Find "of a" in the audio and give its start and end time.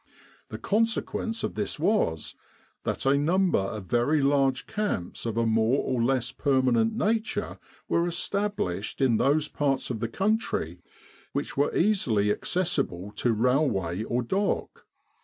5.27-5.45